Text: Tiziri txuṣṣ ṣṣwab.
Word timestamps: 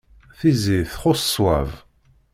Tiziri 0.39 0.83
txuṣṣ 0.91 1.23
ṣṣwab. 1.31 1.69